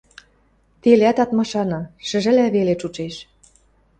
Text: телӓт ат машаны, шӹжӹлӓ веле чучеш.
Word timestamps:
телӓт 0.81 1.17
ат 1.23 1.31
машаны, 1.39 1.79
шӹжӹлӓ 2.07 2.45
веле 2.55 2.73
чучеш. 2.81 3.15